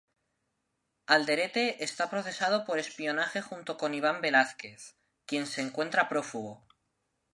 [1.15, 4.95] Alderete está procesado por espionaje junto con Iván Velázquez,
[5.27, 6.65] quien se encuentra prófugo.